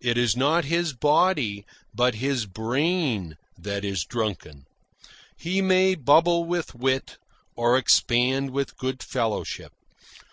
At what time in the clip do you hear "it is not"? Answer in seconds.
0.00-0.64